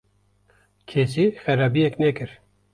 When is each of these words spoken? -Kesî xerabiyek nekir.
-Kesî 0.89 1.25
xerabiyek 1.43 1.95
nekir. 2.03 2.29